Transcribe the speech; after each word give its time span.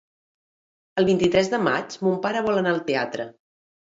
El 1.01 1.05
vint-i-tres 1.09 1.51
de 1.51 1.59
maig 1.67 1.97
mon 2.07 2.17
pare 2.25 2.43
vol 2.47 2.61
anar 2.63 2.75
al 2.77 2.83
teatre. 2.91 3.29